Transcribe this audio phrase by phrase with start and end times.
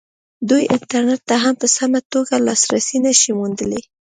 [0.49, 3.81] دوی انټرنېټ ته هم په سمه توګه لاسرسی نه شي موندلی.